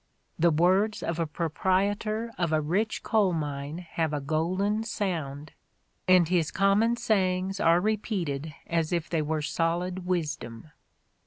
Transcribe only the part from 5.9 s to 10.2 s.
and his common sayings are repeated as if they were solid